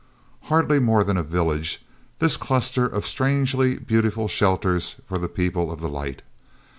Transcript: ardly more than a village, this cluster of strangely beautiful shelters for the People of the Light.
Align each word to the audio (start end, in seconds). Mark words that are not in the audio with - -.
ardly 0.49 0.79
more 0.79 1.03
than 1.03 1.15
a 1.15 1.21
village, 1.21 1.85
this 2.17 2.35
cluster 2.35 2.87
of 2.87 3.05
strangely 3.05 3.77
beautiful 3.77 4.27
shelters 4.27 4.95
for 5.07 5.19
the 5.19 5.29
People 5.29 5.71
of 5.71 5.79
the 5.79 5.89
Light. 5.89 6.23